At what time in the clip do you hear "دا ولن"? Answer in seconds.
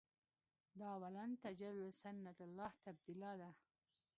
0.79-1.31